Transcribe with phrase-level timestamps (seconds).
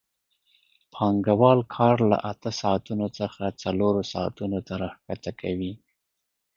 [0.93, 5.73] پانګوال کار له اته ساعتونو څخه څلور ساعتونو ته راښکته کوي